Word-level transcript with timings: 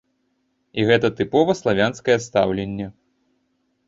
І 0.79 0.85
гэта 0.91 1.11
тыпова 1.19 1.55
славянскае 1.59 2.15
стаўленне. 2.27 2.87